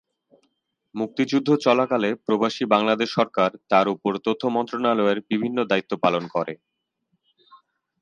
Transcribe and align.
মুক্তিযুদ্ধ 0.95 1.49
চলাকালে 1.65 2.09
প্রবাসী 2.25 2.63
বাংলাদেশ 2.65 3.09
সরকার 3.17 3.51
তার 3.71 3.85
উপর 3.87 4.11
তথ্য 4.25 4.43
মন্ত্রণালয়ের 4.55 5.19
বিভিন্ন 5.31 5.57
দায়িত্ব 5.65 5.93
প্রদান 6.03 6.25
করে। 6.35 6.53